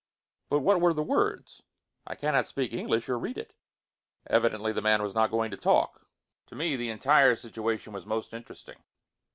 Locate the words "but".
0.49-0.61